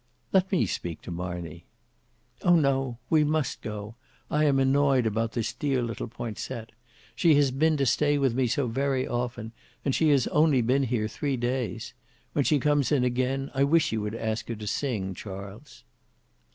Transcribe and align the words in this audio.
"Let 0.33 0.51
me 0.51 0.65
speak 0.65 1.03
to 1.03 1.11
Marney." 1.11 1.65
"Oh! 2.41 2.55
no. 2.55 2.97
We 3.11 3.23
must 3.23 3.61
go. 3.61 3.93
I 4.31 4.45
am 4.45 4.57
annoyed 4.57 5.05
about 5.05 5.33
this 5.33 5.53
dear 5.53 5.83
little 5.83 6.07
Poinsett: 6.07 6.71
she 7.15 7.35
has 7.35 7.51
been 7.51 7.77
to 7.77 7.85
stay 7.85 8.17
with 8.17 8.33
me 8.33 8.47
so 8.47 8.65
very 8.65 9.07
often, 9.07 9.51
and 9.85 9.93
she 9.93 10.09
has 10.09 10.25
only 10.29 10.63
been 10.63 10.85
here 10.89 11.07
three 11.07 11.37
days. 11.37 11.93
When 12.33 12.43
she 12.43 12.59
comes 12.59 12.91
in 12.91 13.03
again, 13.03 13.51
I 13.53 13.63
wish 13.63 13.91
you 13.91 14.01
would 14.01 14.15
ask 14.15 14.47
her 14.47 14.55
to 14.55 14.65
sing, 14.65 15.13
Charles." 15.13 15.83